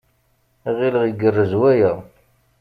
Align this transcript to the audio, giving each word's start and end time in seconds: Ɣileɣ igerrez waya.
Ɣileɣ 0.77 1.03
igerrez 1.05 1.53
waya. 1.59 1.93